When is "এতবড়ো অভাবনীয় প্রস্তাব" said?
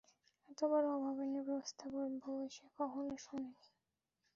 0.49-1.91